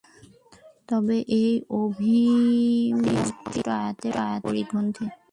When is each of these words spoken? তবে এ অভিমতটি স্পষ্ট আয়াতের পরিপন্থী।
তবে 0.89 1.17
এ 1.37 1.45
অভিমতটি 1.81 3.13
স্পষ্ট 3.29 3.65
আয়াতের 3.77 4.13
পরিপন্থী। 4.43 5.05